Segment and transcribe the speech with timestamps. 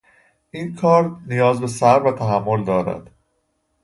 [0.51, 3.09] این کار نیاز به صبر و تحمل دارد.